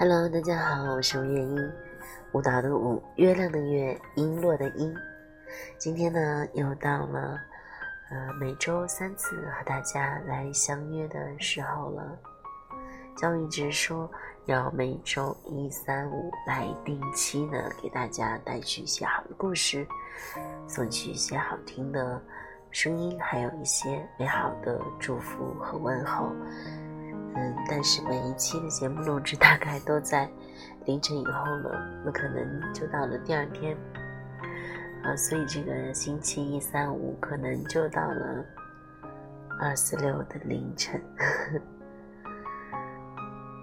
[0.00, 1.72] Hello，大家好，我是吴月英，
[2.32, 4.96] 舞蹈的舞，月亮的月，璎珞的璎。
[5.76, 7.38] 今天呢，又到了
[8.10, 12.18] 呃每周三次和大家来相约的时候了。
[13.14, 14.10] 教一直说
[14.46, 19.86] 要每周一、三、五来定期的给大家带去一些好的故事，
[20.66, 22.18] 送去一些好听的
[22.70, 26.32] 声音，还有一些美好的祝福和问候。
[27.32, 30.28] 嗯，但是每一期的节目录制大概都在
[30.84, 33.76] 凌晨以后了，那可能就到了第二天，
[35.04, 38.44] 啊，所以这个星期一、三、五可能就到了
[39.60, 41.00] 二四六的凌晨。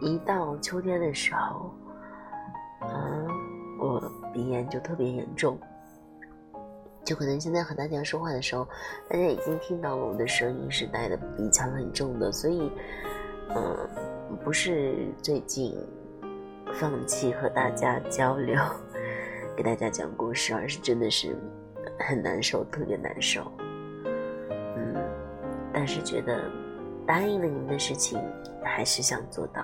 [0.01, 1.69] 一到秋天的时候，
[2.81, 3.27] 嗯，
[3.79, 5.59] 我鼻炎就特别严重，
[7.03, 8.65] 就可能现在和大家说话的时候，
[9.09, 12.71] 大家已经听到了我的声音是带的鼻腔很重的，所以。
[13.55, 15.75] 嗯，不是最近
[16.73, 18.59] 放弃和大家交流，
[19.55, 21.35] 给大家讲故事，而是真的是
[21.99, 23.51] 很难受，特别难受。
[24.45, 24.95] 嗯，
[25.73, 26.51] 但是觉得
[27.05, 28.21] 答应了你们的事情，
[28.63, 29.63] 还是想做到。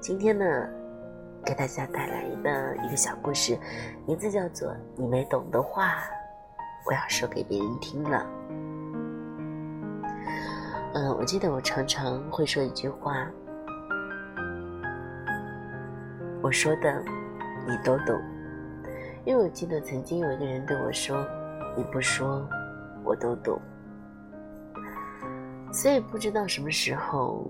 [0.00, 0.44] 今天呢，
[1.44, 3.58] 给大家带来的一个小故事，
[4.06, 6.04] 名字叫做《你没懂的话，
[6.86, 8.24] 我要说给别人听了》。
[10.96, 13.28] 嗯，我记得我常常会说一句话，
[16.40, 17.04] 我说的
[17.68, 18.18] 你都懂，
[19.26, 21.22] 因为我记得曾经有一个人对我说
[21.76, 22.48] ：“你不说，
[23.04, 23.60] 我都懂。”
[25.70, 27.44] 所以不知道什么时候，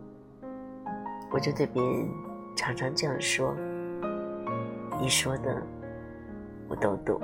[1.31, 2.09] 我就对别人
[2.57, 3.55] 常常这样说
[5.01, 5.63] ：“你说的
[6.67, 7.21] 我都懂。”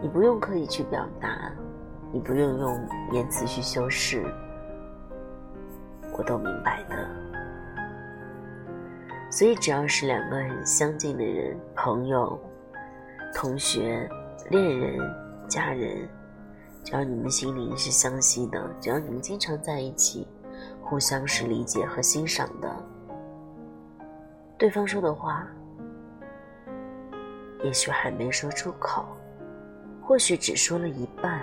[0.00, 1.52] 你不用刻意去表达，
[2.10, 4.24] 你不用用言辞去修饰。
[6.16, 7.08] 我都明白的，
[9.30, 12.38] 所以只要是两个很相近的人，朋友、
[13.34, 14.08] 同学、
[14.48, 15.00] 恋人、
[15.48, 16.08] 家人，
[16.84, 20.24] 只要你们心灵是相吸的，只要你们经常在一起，
[20.80, 22.72] 互相是理解和欣赏的，
[24.56, 25.44] 对方说的话，
[27.64, 29.04] 也许还没说出口，
[30.00, 31.42] 或许只说了一半，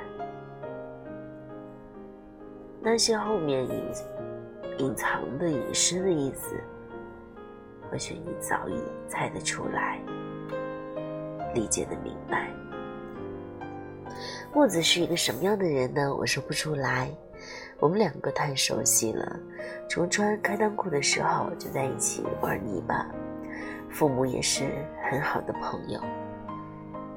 [2.81, 3.83] 那些后面隐。
[4.81, 6.59] 隐藏的、隐身的意思，
[7.87, 10.01] 或许你早已猜得出来，
[11.53, 12.49] 理解的明白。
[14.51, 16.13] 木子是一个什么样的人呢？
[16.15, 17.11] 我说不出来。
[17.79, 19.39] 我们两个太熟悉了，
[19.87, 23.05] 从穿开裆裤的时候就在一起玩泥巴，
[23.87, 24.65] 父母也是
[25.09, 26.01] 很好的朋友，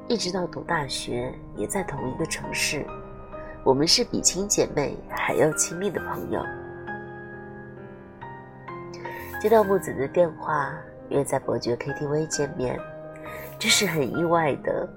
[0.06, 2.84] 一直到读大学也在同一个城市，
[3.64, 6.42] 我们是比亲姐妹还要亲密的朋友。
[9.44, 10.74] 接到木子的电话，
[11.10, 12.80] 约在伯爵 KTV 见面，
[13.58, 14.88] 这是很意外的。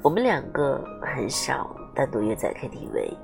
[0.00, 3.16] 我们两个很少单独约在 KTV，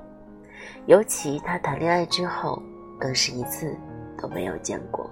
[0.85, 2.61] 尤其他谈恋爱之后，
[2.99, 3.73] 更是一次
[4.21, 5.09] 都没有见过。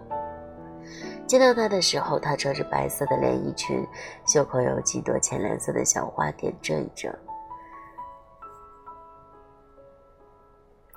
[1.26, 3.88] 见到他的时候，他穿着白色的连衣裙，
[4.26, 7.18] 袖口有几朵浅蓝色的小花点缀着，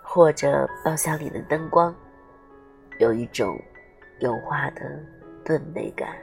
[0.02, 1.94] 或者包厢里的灯光，
[2.98, 3.56] 有一种。
[4.20, 4.82] 油画的
[5.44, 6.16] 顿美感。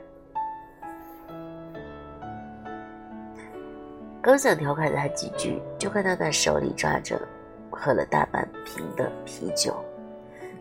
[4.22, 7.22] 刚想调侃他几句，就看到他手里抓着
[7.70, 9.76] 喝了大半瓶的啤酒，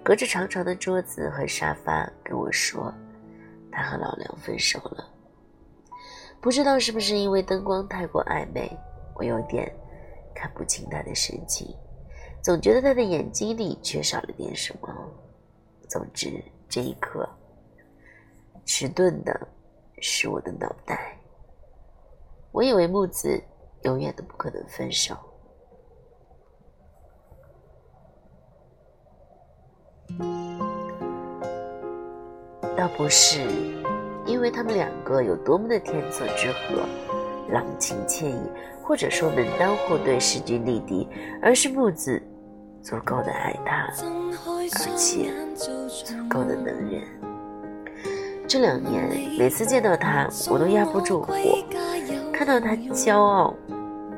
[0.03, 2.93] 隔着长长的桌子和沙发跟我说
[3.73, 5.09] ：“他和老梁分手了。”
[6.43, 8.71] 不知道是不是因为灯光太过暧昧，
[9.15, 9.67] 我有点
[10.35, 11.75] 看不清他的神情，
[12.43, 14.89] 总觉得他的眼睛里缺少了点什么。
[15.89, 16.39] 总之。
[16.75, 17.25] 这一刻，
[18.65, 19.47] 迟钝的
[20.01, 21.17] 是我的脑袋。
[22.51, 23.41] 我以为木子
[23.83, 25.15] 永远都不可能分手，
[32.77, 33.39] 倒不是
[34.27, 36.85] 因为他们两个有多么的天作之合，
[37.51, 38.51] 郎情妾意，
[38.83, 41.09] 或者说门当户对，势均力敌，
[41.41, 42.21] 而是木子
[42.83, 43.87] 足够的爱他，
[44.45, 45.44] 而且。
[45.55, 45.71] 足
[46.29, 47.03] 够的能忍。
[48.47, 49.09] 这两年，
[49.39, 51.35] 每次见到他，我都压不住火。
[52.33, 53.55] 看到他骄傲，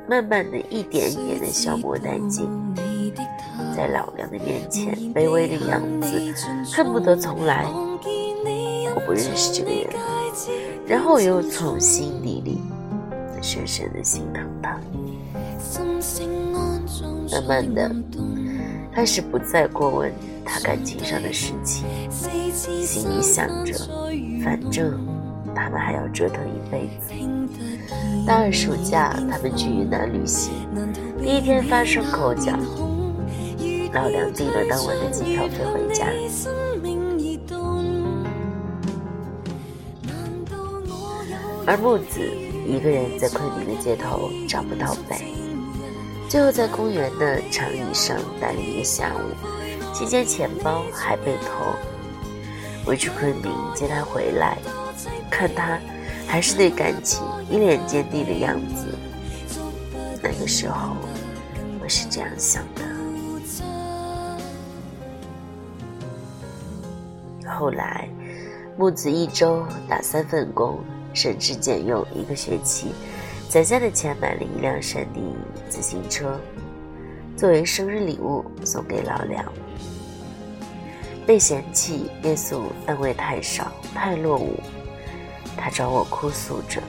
[0.09, 2.49] 慢慢的一点一点的消磨殆尽，
[3.77, 6.35] 在老梁的面前卑微的样子，
[6.75, 7.67] 恨不得从来
[8.95, 9.89] 我不认识这个人。
[10.87, 12.61] 然后又从心底里
[13.43, 14.79] 深深的心疼他。
[17.31, 17.91] 慢慢的，
[18.93, 20.13] 开始不再过问。
[20.47, 23.75] 他感情上的事情，心里想着，
[24.43, 24.99] 反正
[25.55, 27.13] 他们还要折腾一辈子。
[28.27, 30.53] 大二暑假，他们去云南旅行，
[31.21, 32.53] 第一天发生口角，
[33.93, 36.07] 老梁订了当晚的机票飞回家，
[41.67, 42.21] 而木子
[42.67, 45.17] 一个人在昆明的街头找不到北。
[46.29, 49.21] 最后在公园的长椅上待了一个下午，
[49.97, 51.75] 期间钱包还被偷。
[52.85, 54.59] 我去昆明接他回来，
[55.31, 55.79] 看他
[56.29, 58.95] 还是那感情一脸坚定的样子。
[60.23, 60.97] 那个时候，
[61.83, 62.83] 我是这样想的。
[67.49, 68.07] 后来，
[68.77, 70.79] 木子一周打三份工，
[71.15, 72.93] 省吃俭用一个学期。
[73.49, 75.35] 攒下的钱买了一辆山地
[75.71, 76.39] 自行车，
[77.35, 79.43] 作为生日礼物送给老梁。
[81.27, 84.61] 被嫌弃夜宿单位太少太落伍，
[85.57, 86.81] 他找我哭诉着，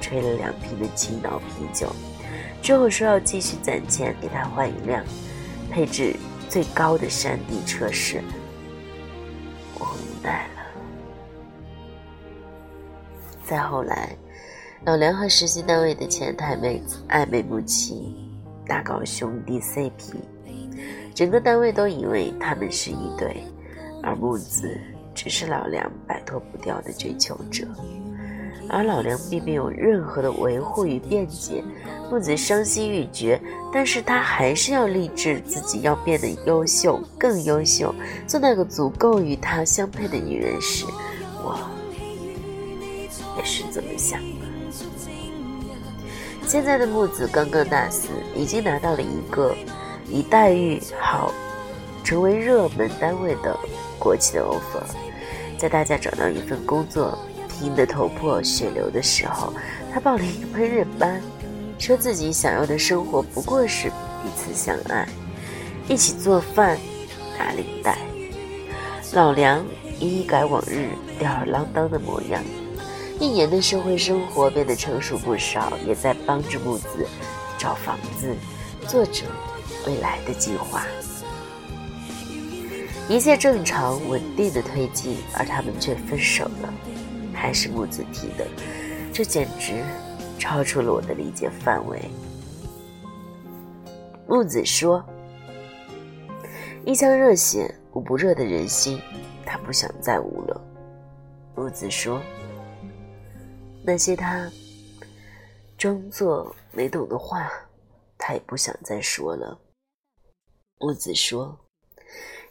[0.00, 1.90] 吹了两瓶的青岛啤酒，
[2.62, 5.02] 之后说要继续攒钱给他换一辆
[5.70, 6.14] 配置
[6.48, 8.22] 最高的山地车时，
[9.78, 10.62] 我无奈了。
[13.42, 14.14] 再后来。
[14.84, 18.14] 老梁和实习单位的前台妹子暧昧不清，
[18.68, 19.90] 大搞兄弟 CP，
[21.16, 23.42] 整个单位都以为他们是一对，
[24.02, 24.78] 而木子
[25.14, 27.66] 只是老梁摆脱不掉的追求者，
[28.68, 31.64] 而老梁并没有任何的维护与辩解，
[32.10, 33.40] 木子伤心欲绝，
[33.72, 37.94] 但是他还是要立志自己要变得优秀，更优秀，
[38.26, 40.84] 做那个足够与他相配的女人时，
[41.42, 41.58] 我
[43.38, 44.26] 也是这么想的。
[46.46, 49.56] 现在的木子刚刚大四，已经拿到了一个
[50.10, 51.32] 以待遇好、
[52.04, 53.58] 成为热门单位的
[53.98, 54.82] 国企的 offer。
[55.58, 57.18] 在大家找到一份工作
[57.48, 59.52] 拼得头破血流的时候，
[59.92, 61.20] 他报了一个烹饪班，
[61.78, 65.08] 说自己想要的生活不过是彼此相爱，
[65.88, 66.78] 一起做饭、
[67.38, 67.96] 打领带。
[69.12, 69.64] 老梁
[69.98, 72.42] 一改往日吊儿郎当的模样。
[73.18, 77.06] 一年的社会生活变得成熟不少，也在帮着木子
[77.56, 78.34] 找房子，
[78.86, 79.22] 做着
[79.86, 80.84] 未来的计划。
[83.08, 86.74] 一切正常稳定的推进，而他们却分手了，
[87.32, 88.46] 还是木子提的，
[89.12, 89.82] 这简直
[90.38, 92.10] 超出了我的理解范围。
[94.26, 95.04] 木子说
[96.84, 99.00] ：“一腔热血捂不热的人心，
[99.44, 100.60] 他不想再捂了。”
[101.54, 102.20] 木子说。
[103.84, 104.50] 那些他
[105.78, 107.48] 装作没懂的话，
[108.18, 109.56] 他也不想再说了。
[110.78, 111.58] 木子说：“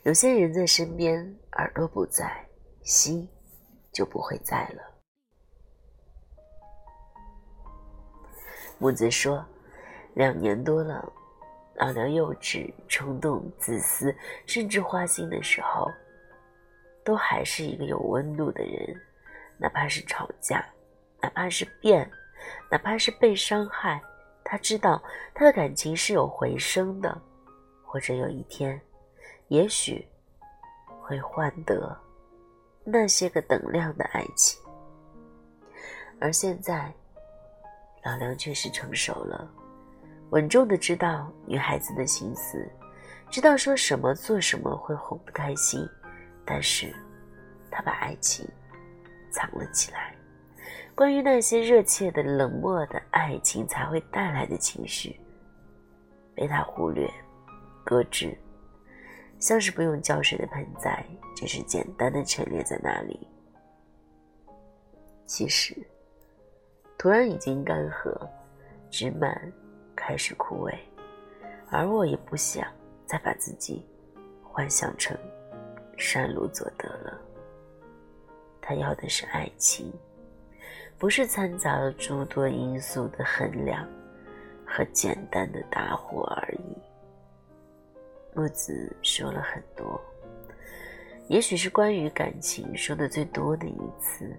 [0.02, 1.24] 有些人在身边，
[1.54, 2.44] 耳朵不在，
[2.82, 3.30] 心
[3.92, 4.82] 就不会在了。”
[8.80, 9.46] 木子说
[10.16, 11.08] ：“两年多了，
[11.76, 14.16] 老梁幼稚、冲动、自私，
[14.48, 15.88] 甚至花心的时候，
[17.04, 19.00] 都还是一个有温度的人，
[19.60, 20.66] 哪怕是吵架。”
[21.22, 22.08] 哪怕是变，
[22.70, 24.00] 哪怕是被伤害，
[24.44, 25.02] 他知道
[25.34, 27.20] 他的感情是有回声的，
[27.96, 28.78] 或者有一天，
[29.48, 30.06] 也许
[31.00, 31.98] 会换得
[32.84, 34.62] 那些个等量的爱情。
[36.20, 36.94] 而现在，
[38.04, 39.50] 老梁确实成熟了，
[40.32, 42.70] 稳重的知道女孩子的心思，
[43.30, 45.88] 知道说什么做什么会哄得开心，
[46.46, 46.94] 但是
[47.72, 48.46] 他把爱情
[49.32, 50.14] 藏了起来。
[50.94, 55.18] 关于那些热切的、冷漠的爱情才会带来的情绪，
[56.36, 57.10] 被他忽略、
[57.86, 58.38] 搁置，
[59.40, 63.26] 像是不用浇水的盆栽，只是简单的陈列在那里。
[65.26, 65.74] 其实，
[66.98, 68.28] 土壤已经干涸，
[68.90, 69.40] 枝蔓
[69.96, 70.76] 开始枯萎，
[71.70, 72.68] 而我也不想
[73.06, 73.86] 再把自己
[74.44, 75.16] 幻想成
[75.98, 77.22] 山鲁佐德了。
[78.62, 79.94] 他要的是爱情。
[80.98, 83.86] 不是掺杂了诸多因素的衡量
[84.66, 86.75] 和简单的打火而已。
[88.36, 90.00] 木子说了很多，
[91.30, 94.30] 也许是关于感情说的最多的一次。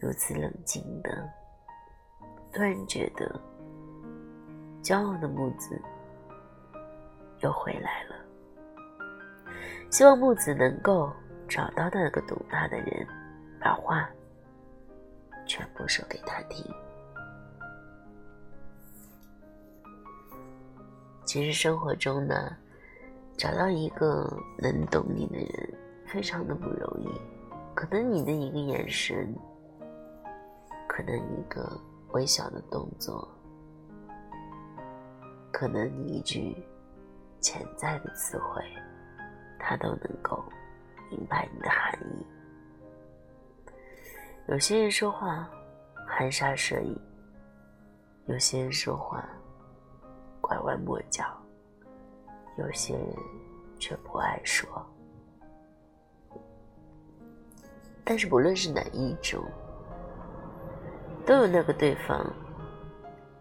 [0.00, 1.30] 如此冷静的，
[2.52, 3.40] 突然觉得
[4.82, 5.80] 骄傲的木子
[7.40, 8.16] 又回来了。
[9.90, 11.12] 希望木子能够
[11.48, 13.06] 找到那个懂他的人，
[13.60, 14.10] 把话。
[15.46, 16.64] 全部说给他听。
[21.24, 22.56] 其实生活中呢，
[23.40, 27.08] 找到一个能懂你的人，非常的不容易。
[27.74, 29.34] 可能你的一个眼神，
[30.86, 31.80] 可能一个
[32.12, 33.26] 微小的动作，
[35.50, 36.54] 可能你一句
[37.40, 38.62] 潜在的词汇，
[39.58, 40.44] 他都能够
[41.10, 42.26] 明白你的含义。
[44.48, 45.48] 有些人说话
[46.06, 47.00] 含沙射影，
[48.26, 49.26] 有些人说话
[50.42, 51.24] 拐弯抹角。
[52.60, 53.06] 有些人
[53.78, 54.68] 却不爱说，
[58.04, 59.42] 但是不论是哪一种，
[61.24, 62.30] 都有那个对方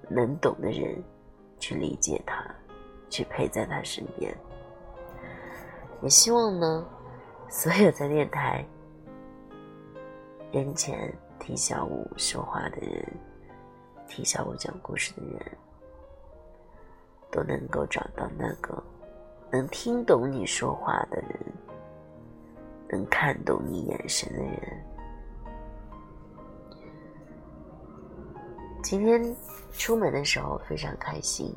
[0.10, 1.04] 能懂的人
[1.60, 2.44] 去理解他，
[3.10, 4.34] 去陪在他身边。
[6.02, 6.88] 也希望呢，
[7.50, 8.66] 所有在电台
[10.54, 13.06] 人前听小五说话的人，
[14.08, 15.58] 听小五讲故事的人，
[17.30, 18.82] 都能够找到那个。
[19.52, 21.40] 能听懂你说话的人，
[22.88, 24.86] 能看懂你眼神的人。
[28.84, 29.36] 今天
[29.74, 31.54] 出门的时候非常开心，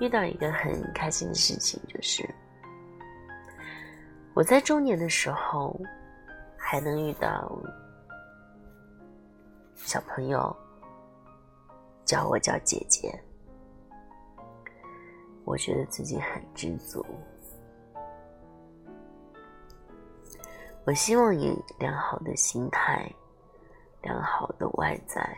[0.00, 2.28] 遇到一个很开心的事情，就是
[4.34, 5.78] 我在中年的时候
[6.56, 7.50] 还能遇到
[9.74, 10.54] 小朋友
[12.04, 13.18] 叫我叫姐姐。
[15.44, 17.04] 我觉得自己很知足。
[20.86, 23.10] 我希望以良好的心态、
[24.02, 25.36] 良好的外在、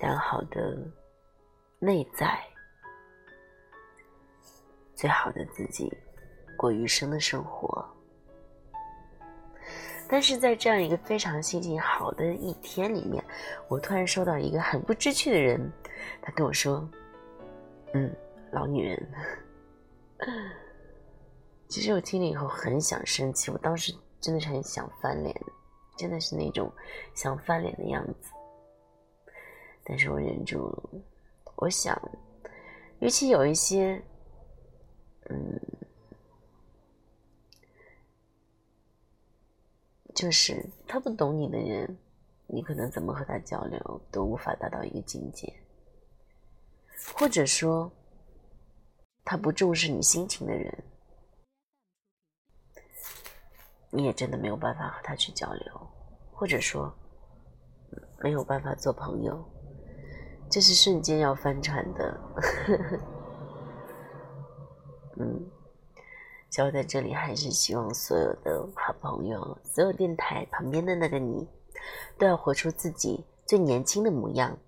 [0.00, 0.76] 良好的
[1.78, 2.36] 内在、
[4.94, 5.92] 最好的自己
[6.56, 7.84] 过余生的生活。
[10.08, 13.22] 但是在这样一个非常心情好的一天里面，
[13.68, 15.70] 我突然收到一个很不知趣的人，
[16.22, 16.88] 他跟我说
[17.94, 18.10] ：“嗯。”
[18.52, 19.08] 老女人，
[21.68, 25.34] 其实我听了以后很想生气，我当时真的是很想翻脸，
[25.96, 26.72] 真的是那种
[27.14, 28.30] 想翻脸的样子，
[29.84, 30.90] 但是我忍住了。
[31.56, 32.00] 我想，
[33.00, 34.02] 与其有一些，
[35.28, 35.60] 嗯，
[40.14, 41.98] 就是他不懂你的人，
[42.46, 45.52] 你可能怎么和他交流都无法达到一个境界，
[47.14, 47.92] 或者说。
[49.30, 50.84] 他不重视你心情的人，
[53.90, 55.86] 你也真的没有办法和他去交流，
[56.32, 56.90] 或者说
[58.20, 59.44] 没有办法做朋友，
[60.50, 62.20] 这是瞬间要翻船的。
[65.20, 65.50] 嗯，
[66.48, 71.46] 小我在这里还是希望所有的好朋友，所有电台旁边的那个你，
[72.16, 74.58] 都要活出自己最年轻的模样。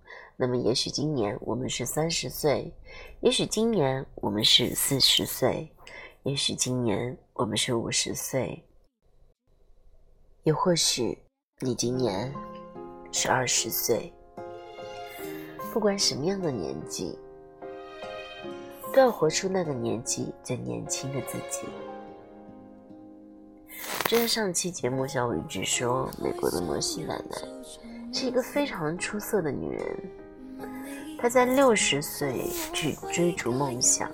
[0.41, 2.73] 那么，也许今年我们是三十岁，
[3.19, 5.71] 也许今年我们是四十岁，
[6.23, 8.65] 也许今年我们是五十岁，
[10.41, 11.15] 也或许
[11.59, 12.33] 你今年
[13.11, 14.11] 是二十岁。
[15.71, 17.15] 不管什么样的年纪，
[18.91, 21.67] 都要活出那个年纪最年轻的自己。
[24.05, 27.37] 就像上期节目，小伟一直说，美国的摩西奶奶
[28.11, 30.11] 是一个非常出色的女人。
[31.21, 34.09] 他在六十岁去追逐梦想，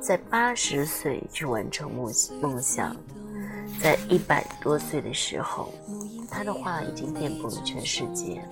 [0.00, 2.96] 在八十岁去完成梦梦想，
[3.80, 5.72] 在一百多岁的时候，
[6.28, 8.42] 他的话已经遍布了全世界。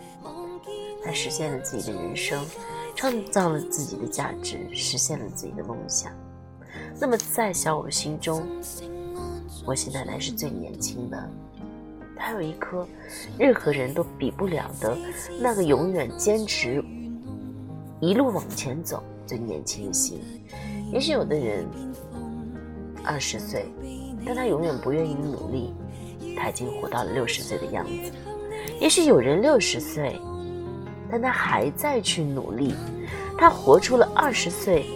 [1.04, 2.46] 他实现了自己的人生，
[2.94, 6.12] 创造了自己的价值，实现了自己的梦想。
[7.00, 8.46] 那么，在小我心中，
[9.66, 11.28] 我现奶奶是最年轻的。
[12.14, 12.86] 她有一颗
[13.36, 14.96] 任何人都比不了的
[15.40, 16.84] 那个永远坚持。
[18.00, 20.20] 一路往前走，最年轻的心。
[20.90, 21.66] 也许有的人
[23.04, 23.66] 二十岁，
[24.24, 25.74] 但他永远不愿意努力，
[26.34, 28.12] 他已经活到了六十岁的样子。
[28.80, 30.18] 也许有人六十岁，
[31.10, 32.74] 但他还在去努力，
[33.36, 34.86] 他活出了二十岁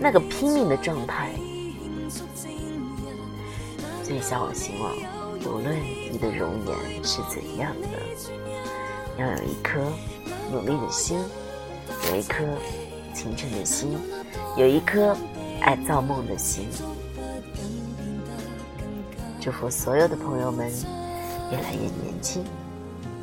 [0.00, 1.32] 那个拼命的状态。
[4.04, 4.94] 所以，小我希望，
[5.52, 5.76] 无论
[6.12, 7.88] 你的容颜是怎样的，
[9.18, 9.80] 要有一颗
[10.52, 11.18] 努力的心。
[12.10, 12.44] 有一颗
[13.14, 13.96] 清澈的心，
[14.56, 15.16] 有一颗
[15.60, 16.66] 爱造梦的心。
[19.40, 20.70] 祝福所有的朋友们
[21.50, 22.44] 越来越年轻。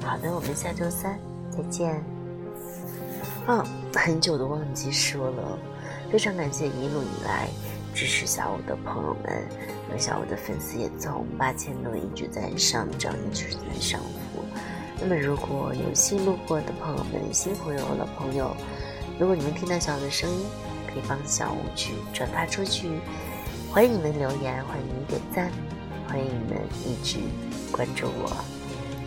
[0.01, 1.17] 好的，我们下周三
[1.49, 2.03] 再见。
[3.47, 5.57] 嗯，很久都忘记说了，
[6.11, 7.47] 非常感谢一路以来
[7.95, 9.47] 支持小五的朋友们，
[9.89, 14.28] 那小五的粉丝也从八千多一直在上涨，一直在上浮。
[15.01, 18.55] 那么，如果有新路过的朋友们、新朋友、老朋友，
[19.17, 20.45] 如果你们听到小五的声音，
[20.87, 22.89] 可以帮小五去转发出去，
[23.71, 25.51] 欢迎你们留言，欢迎你们点赞，
[26.07, 27.17] 欢迎你们一直
[27.71, 28.29] 关注我，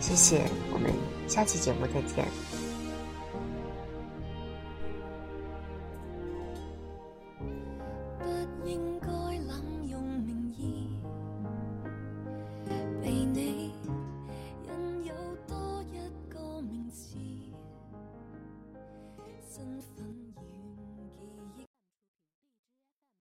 [0.01, 0.91] 谢谢，我们
[1.27, 2.52] 下期节目再见。